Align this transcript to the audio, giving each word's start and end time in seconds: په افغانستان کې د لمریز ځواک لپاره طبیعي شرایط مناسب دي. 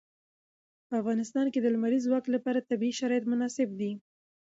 په 0.87 0.93
افغانستان 1.01 1.45
کې 1.53 1.59
د 1.61 1.67
لمریز 1.75 2.01
ځواک 2.07 2.25
لپاره 2.35 2.65
طبیعي 2.69 2.93
شرایط 2.99 3.25
مناسب 3.31 3.69
دي. 3.79 3.91